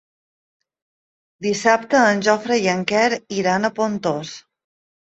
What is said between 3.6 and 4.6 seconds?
a Pontós.